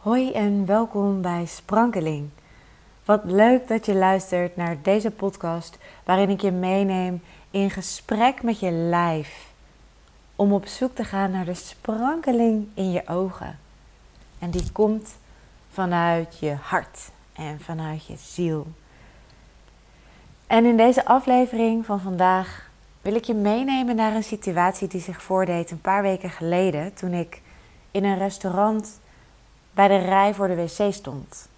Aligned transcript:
Hoi 0.00 0.32
en 0.32 0.66
welkom 0.66 1.20
bij 1.22 1.46
Sprankeling. 1.46 2.28
Wat 3.04 3.20
leuk 3.24 3.68
dat 3.68 3.86
je 3.86 3.94
luistert 3.94 4.56
naar 4.56 4.76
deze 4.82 5.10
podcast 5.10 5.78
waarin 6.04 6.30
ik 6.30 6.40
je 6.40 6.50
meeneem 6.50 7.22
in 7.50 7.70
gesprek 7.70 8.42
met 8.42 8.60
je 8.60 8.70
lijf. 8.70 9.50
Om 10.36 10.52
op 10.52 10.66
zoek 10.66 10.94
te 10.94 11.04
gaan 11.04 11.30
naar 11.30 11.44
de 11.44 11.54
sprankeling 11.54 12.68
in 12.74 12.90
je 12.90 13.08
ogen. 13.08 13.58
En 14.38 14.50
die 14.50 14.72
komt 14.72 15.16
vanuit 15.70 16.38
je 16.38 16.54
hart 16.60 17.10
en 17.32 17.60
vanuit 17.60 18.06
je 18.06 18.16
ziel. 18.16 18.66
En 20.46 20.64
in 20.64 20.76
deze 20.76 21.04
aflevering 21.04 21.86
van 21.86 22.00
vandaag 22.00 22.70
wil 23.02 23.14
ik 23.14 23.24
je 23.24 23.34
meenemen 23.34 23.96
naar 23.96 24.14
een 24.14 24.22
situatie 24.22 24.88
die 24.88 25.00
zich 25.00 25.22
voordeed 25.22 25.70
een 25.70 25.80
paar 25.80 26.02
weken 26.02 26.30
geleden 26.30 26.94
toen 26.94 27.12
ik 27.12 27.42
in 27.90 28.04
een 28.04 28.18
restaurant 28.18 29.00
bij 29.80 29.88
de 29.88 30.04
rij 30.04 30.34
voor 30.34 30.48
de 30.48 30.54
wc 30.54 30.92
stond. 30.92 31.48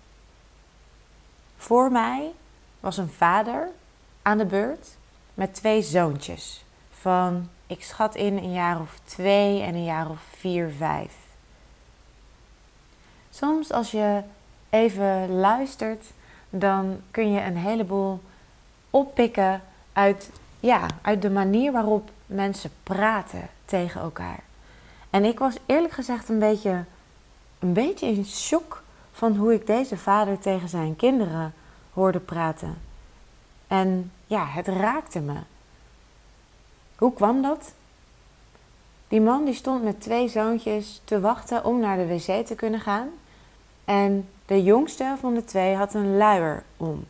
Voor 1.57 1.91
mij 1.93 2.31
was 2.81 2.97
een 2.97 3.11
vader 3.11 3.69
aan 4.23 4.39
de 4.39 4.45
beurt 4.45 4.97
met 5.35 5.55
twee 5.55 5.83
zoontjes 5.83 6.65
van, 6.91 7.49
ik 7.67 7.85
schat 7.85 8.15
in, 8.15 8.37
een 8.37 8.53
jaar 8.53 8.81
of 8.81 9.01
twee 9.05 9.63
en 9.63 9.75
een 9.75 9.85
jaar 9.85 10.11
of 10.11 10.21
vier, 10.37 10.71
vijf. 10.77 11.15
Soms 13.31 13.73
als 13.73 13.91
je 13.91 14.23
even 14.71 15.31
luistert, 15.31 16.07
dan 16.51 17.01
kun 17.11 17.33
je 17.33 17.41
een 17.41 17.57
heleboel 17.57 18.21
oppikken 18.91 19.63
uit, 19.93 20.31
ja, 20.61 20.87
uit 21.03 21.23
de 21.23 21.31
manier 21.31 21.73
waarop 21.73 22.11
mensen 22.27 22.71
praten 22.83 23.49
tegen 23.65 24.01
elkaar. 24.01 24.41
En 25.11 25.25
ik 25.25 25.39
was 25.39 25.57
eerlijk 25.67 25.93
gezegd 25.93 26.29
een 26.29 26.39
beetje, 26.39 26.85
een 27.63 27.73
beetje 27.73 28.07
in 28.07 28.27
shock 28.27 28.83
van 29.13 29.37
hoe 29.37 29.55
ik 29.55 29.67
deze 29.67 29.97
vader 29.97 30.39
tegen 30.39 30.69
zijn 30.69 30.97
kinderen 30.97 31.55
hoorde 31.93 32.21
praten. 32.21 32.79
En 33.67 34.13
ja, 34.27 34.47
het 34.47 34.67
raakte 34.67 35.21
me. 35.21 35.37
Hoe 36.97 37.13
kwam 37.13 37.43
dat? 37.43 37.73
Die 39.09 39.21
man 39.21 39.45
die 39.45 39.55
stond 39.55 39.85
met 39.85 40.01
twee 40.01 40.29
zoontjes 40.29 41.01
te 41.05 41.21
wachten 41.21 41.65
om 41.65 41.81
naar 41.81 41.97
de 41.97 42.07
wc 42.07 42.47
te 42.47 42.55
kunnen 42.55 42.81
gaan. 42.81 43.09
En 43.85 44.29
de 44.47 44.63
jongste 44.63 45.17
van 45.21 45.35
de 45.35 45.45
twee 45.45 45.75
had 45.75 45.95
een 45.95 46.17
luier 46.17 46.63
om. 46.77 47.05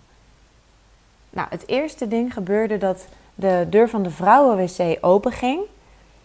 Nou, 1.31 1.49
het 1.51 1.69
eerste 1.69 2.09
ding 2.09 2.33
gebeurde 2.33 2.79
dat 2.79 3.07
de 3.35 3.67
deur 3.71 3.89
van 3.89 4.03
de 4.03 4.11
vrouwenwc 4.11 4.99
openging. 5.01 5.61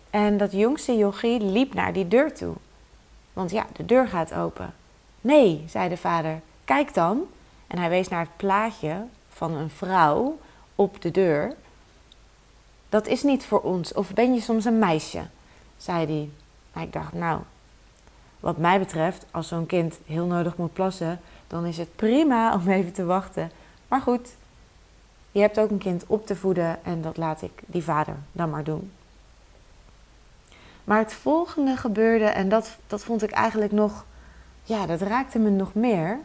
En 0.09 0.37
dat 0.37 0.51
jongste 0.51 0.97
jochie 0.97 1.41
liep 1.41 1.73
naar 1.73 1.93
die 1.93 2.07
deur 2.07 2.33
toe. 2.33 2.53
Want 3.37 3.51
ja, 3.51 3.65
de 3.73 3.85
deur 3.85 4.07
gaat 4.07 4.33
open. 4.33 4.73
Nee, 5.21 5.63
zei 5.67 5.89
de 5.89 5.97
vader, 5.97 6.41
kijk 6.65 6.93
dan. 6.93 7.27
En 7.67 7.77
hij 7.77 7.89
wees 7.89 8.07
naar 8.07 8.19
het 8.19 8.37
plaatje 8.37 9.03
van 9.29 9.53
een 9.53 9.69
vrouw 9.69 10.37
op 10.75 11.01
de 11.01 11.11
deur. 11.11 11.55
Dat 12.89 13.07
is 13.07 13.23
niet 13.23 13.45
voor 13.45 13.61
ons. 13.61 13.93
Of 13.93 14.13
ben 14.13 14.33
je 14.33 14.41
soms 14.41 14.65
een 14.65 14.79
meisje? 14.79 15.25
zei 15.77 16.05
hij. 16.05 16.29
En 16.73 16.81
ik 16.81 16.93
dacht, 16.93 17.13
nou, 17.13 17.41
wat 18.39 18.57
mij 18.57 18.79
betreft, 18.79 19.25
als 19.31 19.47
zo'n 19.47 19.65
kind 19.65 19.99
heel 20.05 20.25
nodig 20.25 20.57
moet 20.57 20.73
plassen, 20.73 21.19
dan 21.47 21.65
is 21.65 21.77
het 21.77 21.95
prima 21.95 22.53
om 22.53 22.67
even 22.67 22.93
te 22.93 23.05
wachten. 23.05 23.51
Maar 23.87 24.01
goed, 24.01 24.35
je 25.31 25.39
hebt 25.39 25.59
ook 25.59 25.69
een 25.69 25.77
kind 25.77 26.03
op 26.07 26.25
te 26.25 26.35
voeden 26.35 26.85
en 26.85 27.01
dat 27.01 27.17
laat 27.17 27.41
ik 27.41 27.61
die 27.65 27.83
vader 27.83 28.15
dan 28.31 28.49
maar 28.49 28.63
doen. 28.63 28.91
Maar 30.87 30.99
het 30.99 31.13
volgende 31.13 31.77
gebeurde 31.77 32.25
en 32.25 32.49
dat, 32.49 32.77
dat 32.87 33.03
vond 33.03 33.23
ik 33.23 33.31
eigenlijk 33.31 33.71
nog, 33.71 34.05
ja, 34.63 34.85
dat 34.85 35.01
raakte 35.01 35.39
me 35.39 35.49
nog 35.49 35.73
meer. 35.73 36.19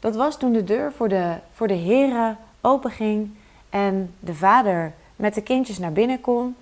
Dat 0.00 0.14
was 0.14 0.38
toen 0.38 0.52
de 0.52 0.64
deur 0.64 0.92
voor 0.92 1.08
de, 1.08 1.34
voor 1.52 1.66
de 1.66 1.74
heren 1.74 2.38
openging 2.60 3.30
en 3.70 4.14
de 4.20 4.34
vader 4.34 4.92
met 5.16 5.34
de 5.34 5.42
kindjes 5.42 5.78
naar 5.78 5.92
binnen 5.92 6.20
kon. 6.20 6.56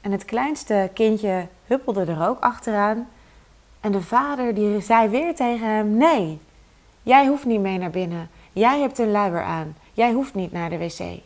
En 0.00 0.12
het 0.12 0.24
kleinste 0.24 0.90
kindje 0.94 1.46
huppelde 1.66 2.04
er 2.04 2.28
ook 2.28 2.40
achteraan. 2.40 3.08
En 3.80 3.92
de 3.92 4.02
vader 4.02 4.54
die 4.54 4.80
zei 4.80 5.08
weer 5.08 5.34
tegen 5.34 5.66
hem: 5.66 5.96
Nee, 5.96 6.38
jij 7.02 7.26
hoeft 7.26 7.44
niet 7.44 7.60
mee 7.60 7.78
naar 7.78 7.90
binnen. 7.90 8.30
Jij 8.52 8.80
hebt 8.80 8.98
een 8.98 9.10
luier 9.10 9.42
aan. 9.42 9.76
Jij 9.92 10.12
hoeft 10.12 10.34
niet 10.34 10.52
naar 10.52 10.70
de 10.70 10.78
wc. 10.78 11.20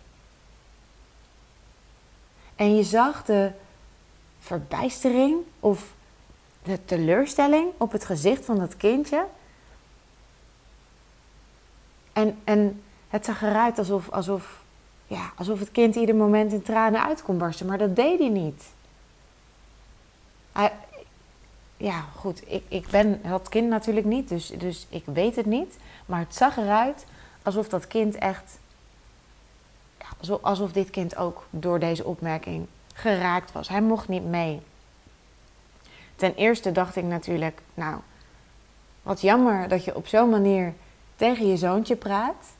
En 2.56 2.76
je 2.76 2.82
zag 2.82 3.24
de 3.24 3.50
verbijstering 4.44 5.36
of 5.60 5.94
de 6.62 6.84
teleurstelling 6.84 7.68
op 7.76 7.92
het 7.92 8.04
gezicht 8.04 8.44
van 8.44 8.58
dat 8.58 8.76
kindje. 8.76 9.26
En, 12.12 12.38
en 12.44 12.82
het 13.08 13.24
zag 13.24 13.42
eruit 13.42 13.78
alsof, 13.78 14.10
alsof, 14.10 14.62
ja, 15.06 15.32
alsof 15.36 15.58
het 15.58 15.72
kind 15.72 15.94
ieder 15.94 16.14
moment 16.14 16.52
in 16.52 16.62
tranen 16.62 17.04
uit 17.04 17.22
kon 17.22 17.38
barsten, 17.38 17.66
maar 17.66 17.78
dat 17.78 17.96
deed 17.96 18.18
hij 18.18 18.28
niet. 18.28 18.64
Hij, 20.52 20.72
ja, 21.76 22.00
goed, 22.16 22.42
ik, 22.46 22.62
ik 22.68 22.88
ben 22.88 23.20
dat 23.22 23.48
kind 23.48 23.68
natuurlijk 23.68 24.06
niet, 24.06 24.28
dus, 24.28 24.46
dus 24.46 24.86
ik 24.88 25.04
weet 25.04 25.36
het 25.36 25.46
niet. 25.46 25.76
Maar 26.06 26.20
het 26.20 26.34
zag 26.34 26.56
eruit 26.56 27.06
alsof 27.42 27.68
dat 27.68 27.86
kind 27.86 28.14
echt, 28.14 28.58
ja, 29.98 30.36
alsof 30.40 30.72
dit 30.72 30.90
kind 30.90 31.16
ook 31.16 31.46
door 31.50 31.78
deze 31.78 32.04
opmerking 32.04 32.66
geraakt 32.94 33.52
was. 33.52 33.68
Hij 33.68 33.82
mocht 33.82 34.08
niet 34.08 34.24
mee. 34.24 34.60
Ten 36.16 36.34
eerste 36.34 36.72
dacht 36.72 36.96
ik 36.96 37.04
natuurlijk, 37.04 37.60
nou, 37.74 38.00
wat 39.02 39.20
jammer 39.20 39.68
dat 39.68 39.84
je 39.84 39.96
op 39.96 40.06
zo'n 40.06 40.30
manier 40.30 40.74
tegen 41.16 41.46
je 41.46 41.56
zoontje 41.56 41.96
praat. 41.96 42.52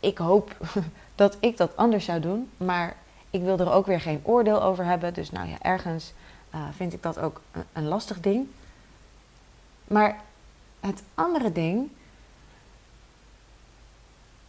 Ik 0.00 0.18
hoop 0.18 0.56
dat 1.14 1.36
ik 1.40 1.56
dat 1.56 1.76
anders 1.76 2.04
zou 2.04 2.20
doen, 2.20 2.50
maar 2.56 2.96
ik 3.30 3.42
wil 3.42 3.58
er 3.58 3.72
ook 3.72 3.86
weer 3.86 4.00
geen 4.00 4.20
oordeel 4.22 4.62
over 4.62 4.84
hebben. 4.84 5.14
Dus 5.14 5.30
nou 5.30 5.48
ja, 5.48 5.56
ergens 5.60 6.12
uh, 6.54 6.60
vind 6.74 6.92
ik 6.92 7.02
dat 7.02 7.18
ook 7.18 7.40
een, 7.52 7.64
een 7.72 7.88
lastig 7.88 8.20
ding. 8.20 8.48
Maar 9.84 10.20
het 10.80 11.02
andere 11.14 11.52
ding, 11.52 11.90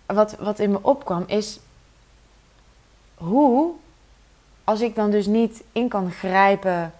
wat, 0.05 0.35
wat 0.35 0.59
in 0.59 0.71
me 0.71 0.79
opkwam, 0.81 1.23
is 1.27 1.59
hoe, 3.15 3.73
als 4.69 4.81
ik 4.81 4.95
dan 4.95 5.11
dus 5.11 5.25
niet 5.25 5.63
in 5.71 5.87
kan 5.87 6.11
grijpen 6.11 6.93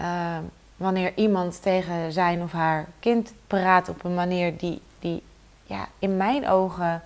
uh, 0.00 0.38
wanneer 0.76 1.12
iemand 1.14 1.62
tegen 1.62 2.12
zijn 2.12 2.42
of 2.42 2.52
haar 2.52 2.88
kind 3.00 3.32
praat 3.46 3.88
op 3.88 4.04
een 4.04 4.14
manier 4.14 4.56
die, 4.56 4.80
die 4.98 5.22
ja, 5.64 5.88
in 5.98 6.16
mijn 6.16 6.48
ogen 6.48 7.02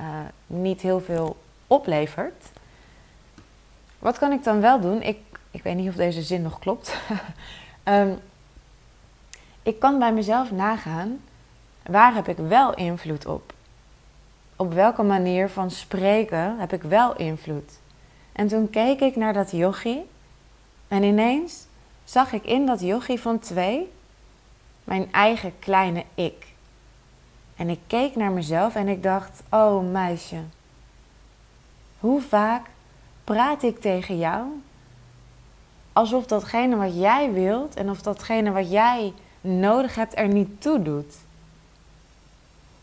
uh, 0.00 0.06
niet 0.46 0.80
heel 0.80 1.00
veel 1.00 1.36
oplevert. 1.66 2.50
Wat 3.98 4.18
kan 4.18 4.32
ik 4.32 4.44
dan 4.44 4.60
wel 4.60 4.80
doen? 4.80 5.02
Ik 5.02 5.18
ik 5.50 5.62
weet 5.62 5.76
niet 5.76 5.88
of 5.88 5.94
deze 5.94 6.22
zin 6.22 6.42
nog 6.42 6.58
klopt. 6.58 6.96
um, 7.84 8.18
ik 9.70 9.78
kan 9.78 9.98
bij 9.98 10.12
mezelf 10.12 10.50
nagaan, 10.50 11.20
waar 11.82 12.14
heb 12.14 12.28
ik 12.28 12.36
wel 12.36 12.74
invloed 12.74 13.26
op? 13.26 13.52
Op 14.56 14.72
welke 14.72 15.02
manier 15.02 15.48
van 15.48 15.70
spreken 15.70 16.58
heb 16.58 16.72
ik 16.72 16.82
wel 16.82 17.16
invloed? 17.16 17.80
En 18.32 18.48
toen 18.48 18.70
keek 18.70 19.00
ik 19.00 19.16
naar 19.16 19.32
dat 19.32 19.50
yogi 19.50 20.00
en 20.88 21.02
ineens 21.02 21.66
zag 22.04 22.32
ik 22.32 22.44
in 22.44 22.66
dat 22.66 22.80
yogi 22.80 23.18
van 23.18 23.38
twee 23.38 23.92
mijn 24.84 25.12
eigen 25.12 25.58
kleine 25.58 26.04
ik. 26.14 26.46
En 27.56 27.68
ik 27.68 27.80
keek 27.86 28.16
naar 28.16 28.30
mezelf 28.30 28.74
en 28.74 28.88
ik 28.88 29.02
dacht: 29.02 29.42
Oh 29.50 29.90
meisje, 29.90 30.40
hoe 31.98 32.20
vaak 32.20 32.66
praat 33.24 33.62
ik 33.62 33.80
tegen 33.80 34.18
jou 34.18 34.44
alsof 35.92 36.26
datgene 36.26 36.76
wat 36.76 36.94
jij 36.94 37.32
wilt 37.32 37.74
en 37.74 37.90
of 37.90 38.02
datgene 38.02 38.50
wat 38.50 38.70
jij 38.70 39.12
nodig 39.40 39.94
hebt 39.94 40.18
er 40.18 40.28
niet 40.28 40.60
toe 40.60 40.82
doet. 40.82 41.14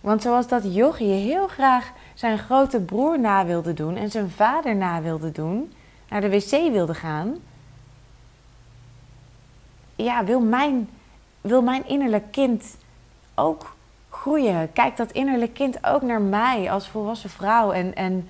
Want 0.01 0.21
zoals 0.21 0.47
dat 0.47 0.73
yogi 0.75 1.05
heel 1.05 1.47
graag 1.47 1.91
zijn 2.19 2.37
grote 2.37 2.79
broer 2.79 3.19
na 3.19 3.45
wilde 3.45 3.73
doen 3.73 3.95
en 3.95 4.11
zijn 4.11 4.29
vader 4.29 4.75
na 4.75 5.01
wilde 5.01 5.31
doen, 5.31 5.73
naar 6.09 6.21
de 6.21 6.29
wc 6.29 6.71
wilde 6.71 6.93
gaan, 6.93 7.37
ja, 9.95 10.23
wil 10.23 10.39
mijn, 10.39 10.89
wil 11.41 11.61
mijn 11.61 11.87
innerlijk 11.87 12.31
kind 12.31 12.77
ook 13.35 13.75
groeien. 14.09 14.73
Kijkt 14.73 14.97
dat 14.97 15.11
innerlijk 15.11 15.53
kind 15.53 15.85
ook 15.85 16.01
naar 16.01 16.21
mij 16.21 16.71
als 16.71 16.87
volwassen 16.87 17.29
vrouw 17.29 17.71
en, 17.71 17.95
en 17.95 18.29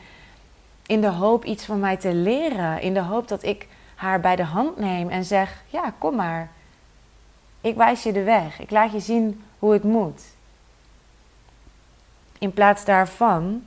in 0.86 1.02
de 1.02 1.12
hoop 1.12 1.46
iets 1.46 1.66
van 1.66 1.80
mij 1.80 1.98
te 1.98 2.14
leren, 2.14 2.82
in 2.82 2.94
de 2.94 3.02
hoop 3.02 3.28
dat 3.28 3.44
ik 3.44 3.68
haar 3.96 4.20
bij 4.20 4.36
de 4.36 4.44
hand 4.44 4.78
neem 4.78 5.10
en 5.10 5.26
zeg: 5.26 5.64
Ja, 5.68 5.94
kom 5.98 6.16
maar. 6.16 6.50
Ik 7.62 7.76
wijs 7.76 8.04
je 8.04 8.12
de 8.12 8.24
weg. 8.24 8.60
Ik 8.60 8.70
laat 8.70 8.92
je 8.92 9.00
zien 9.00 9.44
hoe 9.60 9.74
het 9.74 9.84
moet. 9.84 10.22
In 12.38 12.54
plaats 12.54 12.86
daarvan 12.86 13.64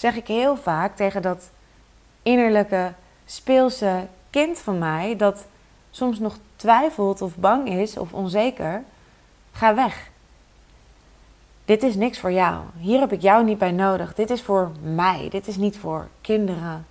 zeg 0.00 0.16
ik 0.16 0.26
heel 0.26 0.56
vaak 0.56 0.96
tegen 0.96 1.22
dat 1.22 1.50
innerlijke 2.22 2.92
speelse 3.24 4.06
kind 4.30 4.58
van 4.58 4.78
mij, 4.78 5.16
dat 5.16 5.46
soms 5.90 6.18
nog 6.18 6.38
twijfelt 6.56 7.22
of 7.22 7.36
bang 7.36 7.68
is 7.68 7.96
of 7.96 8.12
onzeker, 8.12 8.82
Ga 9.52 9.74
weg. 9.74 10.10
Dit 11.64 11.82
is 11.82 11.94
niks 11.94 12.18
voor 12.18 12.32
jou. 12.32 12.64
Hier 12.78 13.00
heb 13.00 13.12
ik 13.12 13.20
jou 13.20 13.44
niet 13.44 13.58
bij 13.58 13.70
nodig. 13.70 14.14
Dit 14.14 14.30
is 14.30 14.42
voor 14.42 14.70
mij. 14.82 15.28
Dit 15.30 15.46
is 15.46 15.56
niet 15.56 15.78
voor 15.78 16.08
kinderen. 16.20 16.86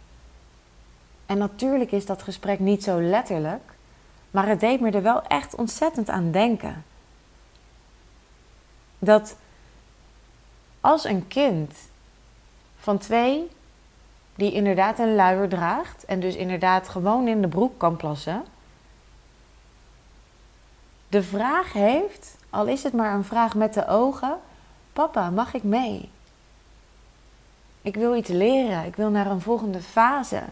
En 1.26 1.38
natuurlijk 1.38 1.92
is 1.92 2.06
dat 2.06 2.24
gesprek 2.24 2.60
niet 2.60 2.84
zo 2.84 3.02
letterlijk, 3.02 3.72
maar 4.32 4.48
het 4.48 4.60
deed 4.60 4.80
me 4.80 4.92
er 4.92 5.02
wel 5.02 5.24
echt 5.24 5.56
ontzettend 5.56 6.10
aan 6.10 6.32
denken. 6.32 6.84
Dat 9.00 9.36
als 10.82 11.04
een 11.04 11.28
kind 11.28 11.74
van 12.80 12.98
twee, 12.98 13.50
die 14.36 14.52
inderdaad 14.52 15.00
een 15.00 15.16
luier 15.16 15.50
draagt 15.50 16.06
en 16.06 16.20
dus 16.20 16.36
inderdaad 16.36 16.90
gewoon 16.90 17.28
in 17.28 17.42
de 17.42 17.48
broek 17.48 17.78
kan 17.78 17.96
plassen, 17.96 18.46
de 21.10 21.24
vraag 21.24 21.74
heeft, 21.74 22.38
al 22.50 22.66
is 22.66 22.84
het 22.84 22.94
maar 22.94 23.14
een 23.14 23.24
vraag 23.24 23.56
met 23.56 23.74
de 23.74 23.88
ogen: 23.88 24.40
Papa, 24.94 25.30
mag 25.30 25.54
ik 25.54 25.64
mee? 25.64 26.10
Ik 27.82 27.96
wil 27.96 28.16
iets 28.16 28.30
leren, 28.30 28.86
ik 28.86 28.96
wil 28.96 29.10
naar 29.10 29.26
een 29.26 29.42
volgende 29.42 29.82
fase. 29.82 30.44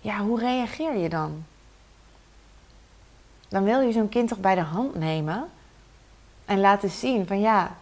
Ja, 0.00 0.18
hoe 0.18 0.38
reageer 0.38 0.96
je 0.96 1.08
dan? 1.08 1.44
Dan 3.48 3.64
wil 3.64 3.80
je 3.80 3.92
zo'n 3.92 4.08
kind 4.08 4.28
toch 4.28 4.38
bij 4.38 4.54
de 4.54 4.60
hand 4.60 4.94
nemen 4.94 5.50
en 6.44 6.60
laten 6.60 6.90
zien 6.90 7.26
van 7.26 7.40
ja, 7.40 7.76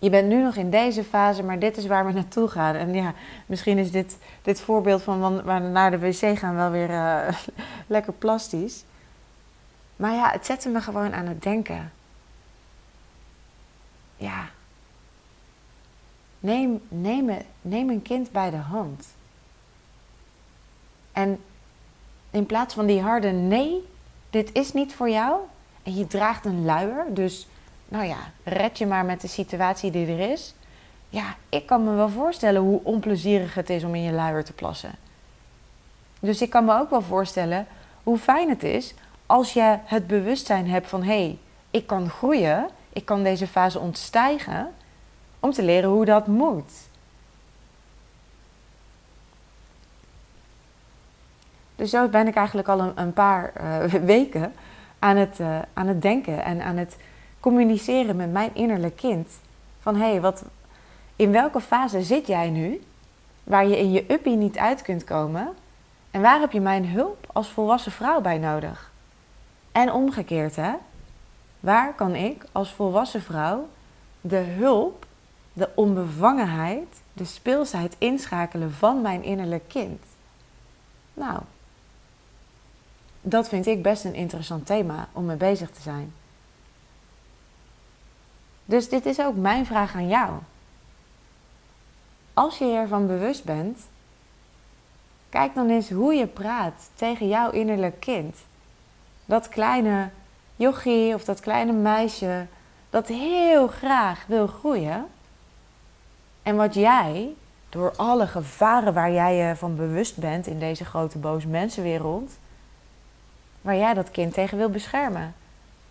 je 0.00 0.10
bent 0.10 0.28
nu 0.28 0.42
nog 0.42 0.56
in 0.56 0.70
deze 0.70 1.04
fase, 1.04 1.42
maar 1.42 1.58
dit 1.58 1.76
is 1.76 1.86
waar 1.86 2.06
we 2.06 2.12
naartoe 2.12 2.48
gaan. 2.48 2.74
En 2.74 2.94
ja, 2.94 3.14
misschien 3.46 3.78
is 3.78 3.90
dit, 3.90 4.18
dit 4.42 4.60
voorbeeld 4.60 5.02
van 5.02 5.42
waar 5.42 5.60
naar 5.60 5.90
de 5.90 5.98
wc 5.98 6.38
gaan 6.38 6.54
wel 6.54 6.70
weer 6.70 6.90
uh, 6.90 7.28
lekker 7.86 8.12
plastisch. 8.12 8.84
Maar 9.96 10.12
ja, 10.12 10.30
het 10.30 10.46
zette 10.46 10.68
me 10.68 10.80
gewoon 10.80 11.14
aan 11.14 11.26
het 11.26 11.42
denken. 11.42 11.92
Ja. 14.16 14.48
Neem, 16.38 16.82
neem, 16.88 17.30
neem 17.60 17.90
een 17.90 18.02
kind 18.02 18.32
bij 18.32 18.50
de 18.50 18.56
hand. 18.56 19.06
En 21.12 21.40
in 22.30 22.46
plaats 22.46 22.74
van 22.74 22.86
die 22.86 23.00
harde 23.00 23.30
nee, 23.30 23.88
dit 24.30 24.52
is 24.52 24.72
niet 24.72 24.94
voor 24.94 25.10
jou. 25.10 25.40
En 25.82 25.94
je 25.94 26.06
draagt 26.06 26.44
een 26.44 26.64
luier, 26.64 27.04
dus 27.08 27.46
nou 27.90 28.04
ja, 28.04 28.18
red 28.44 28.78
je 28.78 28.86
maar 28.86 29.04
met 29.04 29.20
de 29.20 29.28
situatie 29.28 29.90
die 29.90 30.06
er 30.06 30.30
is. 30.30 30.54
Ja, 31.08 31.36
ik 31.48 31.66
kan 31.66 31.84
me 31.84 31.94
wel 31.94 32.08
voorstellen 32.08 32.60
hoe 32.60 32.80
onplezierig 32.82 33.54
het 33.54 33.70
is 33.70 33.84
om 33.84 33.94
in 33.94 34.02
je 34.02 34.12
luier 34.12 34.44
te 34.44 34.52
plassen. 34.52 34.94
Dus 36.20 36.42
ik 36.42 36.50
kan 36.50 36.64
me 36.64 36.78
ook 36.78 36.90
wel 36.90 37.02
voorstellen 37.02 37.66
hoe 38.02 38.18
fijn 38.18 38.48
het 38.48 38.62
is 38.62 38.94
als 39.26 39.52
je 39.52 39.78
het 39.84 40.06
bewustzijn 40.06 40.68
hebt 40.68 40.88
van 40.88 41.02
hé, 41.02 41.24
hey, 41.24 41.38
ik 41.70 41.86
kan 41.86 42.08
groeien, 42.08 42.68
ik 42.92 43.04
kan 43.04 43.22
deze 43.22 43.46
fase 43.46 43.78
ontstijgen, 43.78 44.72
om 45.40 45.50
te 45.50 45.62
leren 45.62 45.90
hoe 45.90 46.04
dat 46.04 46.26
moet. 46.26 46.72
Dus 51.76 51.90
zo 51.90 52.08
ben 52.08 52.26
ik 52.26 52.34
eigenlijk 52.34 52.68
al 52.68 52.92
een, 52.94 53.12
paar 53.12 53.52
uh, 53.60 53.84
weken 54.16 54.52
aan 54.98 55.16
het, 55.16 55.38
uh, 55.40 55.58
aan 55.72 55.86
het 55.86 56.02
denken 56.02 56.44
en 56.44 56.62
aan 56.62 56.76
het 56.76 56.96
communiceren 57.40 58.16
met 58.16 58.32
mijn 58.32 58.50
innerlijk 58.54 58.96
kind. 58.96 59.28
Van 59.80 59.96
hé, 59.96 60.10
hey, 60.10 60.20
wat, 60.20 60.44
in 61.16 61.32
welke 61.32 61.60
fase 61.60 62.02
zit 62.02 62.26
jij 62.26 62.50
nu 62.50 62.82
waar 63.44 63.66
je 63.66 63.78
in 63.78 63.92
je 63.92 64.04
uppie 64.12 64.36
niet 64.36 64.58
uit 64.58 64.82
kunt 64.82 65.04
komen? 65.04 65.54
En 66.10 66.20
waar 66.20 66.40
heb 66.40 66.52
je 66.52 66.60
mijn 66.60 66.86
hulp 66.86 67.30
als 67.32 67.48
volwassen 67.48 67.92
vrouw 67.92 68.20
bij 68.20 68.38
nodig? 68.38 68.92
En 69.72 69.92
omgekeerd, 69.92 70.56
hè? 70.56 70.72
Waar 71.60 71.94
kan 71.94 72.14
ik 72.14 72.44
als 72.52 72.72
volwassen 72.72 73.22
vrouw 73.22 73.68
de 74.20 74.36
hulp, 74.36 75.06
de 75.52 75.68
onbevangenheid, 75.74 77.02
de 77.12 77.24
speelsheid 77.24 77.96
inschakelen 77.98 78.72
van 78.72 79.00
mijn 79.00 79.22
innerlijk 79.22 79.68
kind? 79.68 80.02
Nou, 81.14 81.40
dat 83.20 83.48
vind 83.48 83.66
ik 83.66 83.82
best 83.82 84.04
een 84.04 84.14
interessant 84.14 84.66
thema 84.66 85.08
om 85.12 85.24
mee 85.24 85.36
bezig 85.36 85.70
te 85.70 85.80
zijn. 85.80 86.12
Dus 88.70 88.88
dit 88.88 89.06
is 89.06 89.20
ook 89.20 89.36
mijn 89.36 89.66
vraag 89.66 89.94
aan 89.94 90.08
jou. 90.08 90.30
Als 92.34 92.58
je 92.58 92.64
ervan 92.64 93.06
bewust 93.06 93.44
bent, 93.44 93.78
kijk 95.28 95.54
dan 95.54 95.68
eens 95.68 95.90
hoe 95.90 96.14
je 96.14 96.26
praat 96.26 96.90
tegen 96.94 97.28
jouw 97.28 97.50
innerlijk 97.50 98.00
kind. 98.00 98.36
Dat 99.24 99.48
kleine 99.48 100.08
jochie 100.56 101.14
of 101.14 101.24
dat 101.24 101.40
kleine 101.40 101.72
meisje 101.72 102.46
dat 102.90 103.06
heel 103.06 103.68
graag 103.68 104.24
wil 104.26 104.46
groeien. 104.46 105.06
En 106.42 106.56
wat 106.56 106.74
jij, 106.74 107.34
door 107.68 107.92
alle 107.96 108.26
gevaren 108.26 108.94
waar 108.94 109.12
jij 109.12 109.34
je 109.34 109.56
van 109.56 109.76
bewust 109.76 110.16
bent 110.16 110.46
in 110.46 110.58
deze 110.58 110.84
grote 110.84 111.18
boze 111.18 111.48
mensenwereld, 111.48 112.30
waar 113.60 113.76
jij 113.76 113.94
dat 113.94 114.10
kind 114.10 114.34
tegen 114.34 114.58
wil 114.58 114.70
beschermen. 114.70 115.34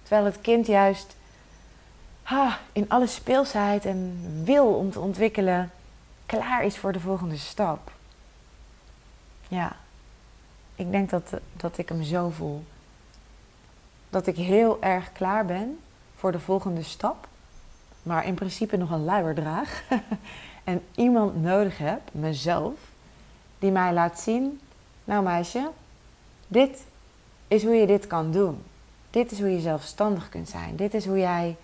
Terwijl 0.01 0.25
het 0.25 0.41
kind 0.41 0.67
juist 0.67 1.17
in 2.71 2.89
alle 2.89 3.07
speelsheid 3.07 3.85
en 3.85 4.19
wil 4.43 4.65
om 4.65 4.91
te 4.91 4.99
ontwikkelen 4.99 5.71
klaar 6.25 6.63
is 6.63 6.77
voor 6.77 6.91
de 6.91 6.99
volgende 6.99 7.37
stap. 7.37 7.91
Ja, 9.47 9.75
ik 10.75 10.91
denk 10.91 11.09
dat, 11.09 11.33
dat 11.53 11.77
ik 11.77 11.89
hem 11.89 12.03
zo 12.03 12.29
voel. 12.29 12.63
Dat 14.09 14.27
ik 14.27 14.35
heel 14.35 14.81
erg 14.81 15.11
klaar 15.11 15.45
ben 15.45 15.79
voor 16.15 16.31
de 16.31 16.39
volgende 16.39 16.83
stap, 16.83 17.27
maar 18.03 18.25
in 18.25 18.33
principe 18.33 18.77
nog 18.77 18.91
een 18.91 19.03
luier 19.03 19.35
draag. 19.35 19.83
en 20.63 20.81
iemand 20.95 21.41
nodig 21.41 21.77
heb, 21.77 22.01
mezelf, 22.11 22.73
die 23.59 23.71
mij 23.71 23.93
laat 23.93 24.19
zien: 24.19 24.59
Nou, 25.03 25.23
meisje, 25.23 25.69
dit 26.47 26.83
is 27.47 27.63
hoe 27.63 27.75
je 27.75 27.87
dit 27.87 28.07
kan 28.07 28.31
doen. 28.31 28.63
Dit 29.09 29.31
is 29.31 29.39
hoe 29.39 29.51
je 29.51 29.59
zelfstandig 29.59 30.29
kunt 30.29 30.49
zijn. 30.49 30.75
Dit 30.75 30.93
is 30.93 31.05
hoe 31.05 31.17
jij 31.17 31.55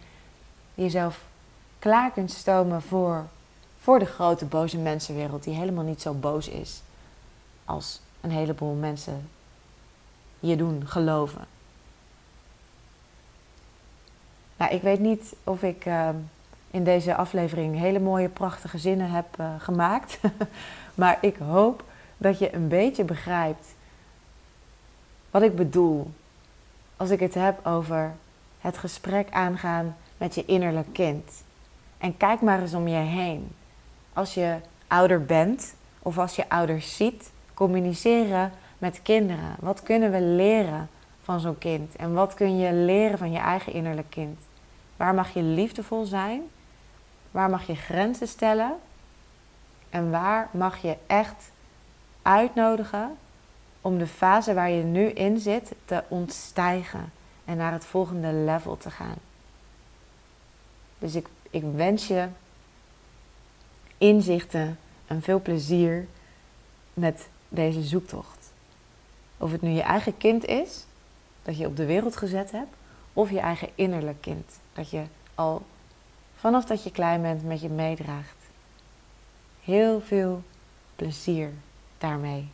jezelf 0.75 1.21
klaar 1.79 2.11
kunt 2.11 2.31
stomen 2.31 2.81
voor, 2.81 3.25
voor 3.79 3.99
de 3.99 4.05
grote 4.05 4.45
boze 4.45 4.77
mensenwereld, 4.77 5.43
die 5.43 5.53
helemaal 5.53 5.83
niet 5.83 6.01
zo 6.01 6.13
boos 6.13 6.47
is 6.47 6.81
als 7.65 8.01
een 8.21 8.31
heleboel 8.31 8.73
mensen 8.73 9.29
je 10.39 10.55
doen 10.55 10.83
geloven. 10.87 11.45
Nou, 14.57 14.73
ik 14.73 14.81
weet 14.81 14.99
niet 14.99 15.33
of 15.43 15.63
ik 15.63 15.85
uh, 15.85 16.09
in 16.71 16.83
deze 16.83 17.15
aflevering 17.15 17.79
hele 17.79 17.99
mooie, 17.99 18.29
prachtige 18.29 18.77
zinnen 18.77 19.09
heb 19.09 19.25
uh, 19.39 19.49
gemaakt. 19.59 20.19
maar 20.95 21.17
ik 21.21 21.35
hoop 21.35 21.83
dat 22.17 22.39
je 22.39 22.53
een 22.53 22.67
beetje 22.67 23.03
begrijpt 23.03 23.67
wat 25.31 25.41
ik 25.41 25.55
bedoel 25.55 26.11
als 26.97 27.09
ik 27.09 27.19
het 27.19 27.33
heb 27.33 27.65
over 27.65 28.15
het 28.59 28.77
gesprek 28.77 29.31
aangaan 29.31 29.95
met 30.17 30.35
je 30.35 30.45
innerlijk 30.45 30.93
kind. 30.93 31.43
En 31.97 32.17
kijk 32.17 32.41
maar 32.41 32.61
eens 32.61 32.73
om 32.73 32.87
je 32.87 32.95
heen. 32.95 33.51
Als 34.13 34.33
je 34.33 34.55
ouder 34.87 35.25
bent 35.25 35.75
of 35.99 36.17
als 36.17 36.35
je 36.35 36.49
ouders 36.49 36.95
ziet, 36.95 37.31
communiceren 37.53 38.51
met 38.77 39.01
kinderen. 39.01 39.55
Wat 39.59 39.83
kunnen 39.83 40.11
we 40.11 40.21
leren 40.21 40.89
van 41.21 41.39
zo'n 41.39 41.57
kind? 41.57 41.95
En 41.95 42.13
wat 42.13 42.33
kun 42.33 42.57
je 42.57 42.73
leren 42.73 43.17
van 43.17 43.31
je 43.31 43.39
eigen 43.39 43.73
innerlijk 43.73 44.09
kind? 44.09 44.39
Waar 44.97 45.13
mag 45.13 45.33
je 45.33 45.41
liefdevol 45.41 46.05
zijn? 46.05 46.41
Waar 47.31 47.49
mag 47.49 47.67
je 47.67 47.75
grenzen 47.75 48.27
stellen? 48.27 48.75
En 49.89 50.11
waar 50.11 50.49
mag 50.51 50.77
je 50.81 50.97
echt 51.07 51.51
uitnodigen 52.21 53.17
om 53.81 53.97
de 53.97 54.07
fase 54.07 54.53
waar 54.53 54.69
je 54.69 54.83
nu 54.83 55.09
in 55.09 55.39
zit 55.39 55.71
te 55.85 56.03
ontstijgen 56.07 57.11
en 57.45 57.57
naar 57.57 57.71
het 57.71 57.85
volgende 57.85 58.33
level 58.33 58.77
te 58.77 58.91
gaan? 58.91 59.17
Dus 60.99 61.15
ik, 61.15 61.27
ik 61.49 61.63
wens 61.75 62.07
je 62.07 62.27
inzichten 63.97 64.79
en 65.07 65.21
veel 65.21 65.41
plezier 65.41 66.07
met 66.93 67.27
deze 67.49 67.83
zoektocht. 67.83 68.51
Of 69.37 69.51
het 69.51 69.61
nu 69.61 69.69
je 69.69 69.81
eigen 69.81 70.17
kind 70.17 70.45
is, 70.45 70.85
dat 71.43 71.57
je 71.57 71.67
op 71.67 71.77
de 71.77 71.85
wereld 71.85 72.17
gezet 72.17 72.51
hebt, 72.51 72.75
of 73.13 73.29
je 73.29 73.39
eigen 73.39 73.69
innerlijk 73.75 74.21
kind, 74.21 74.59
dat 74.73 74.89
je 74.89 75.03
al 75.35 75.65
vanaf 76.35 76.65
dat 76.65 76.83
je 76.83 76.91
klein 76.91 77.21
bent 77.21 77.43
met 77.43 77.61
je 77.61 77.69
meedraagt. 77.69 78.37
Heel 79.63 80.01
veel 80.01 80.43
plezier 80.95 81.51
daarmee. 81.97 82.47